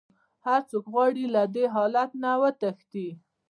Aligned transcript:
هر 0.45 0.61
څوک 0.69 0.83
غواړي 0.93 1.25
له 1.35 1.43
دې 1.55 1.65
حالت 1.75 2.09
نه 2.23 2.31
وتښتي. 2.41 3.07